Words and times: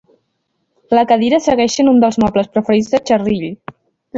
La 0.99 1.03
cadira 1.11 1.39
segueix 1.49 1.75
sent 1.81 1.91
un 1.91 2.01
dels 2.05 2.17
mobles 2.25 2.51
preferits 2.57 2.93
de 2.95 3.05
Cherrill. 3.11 3.49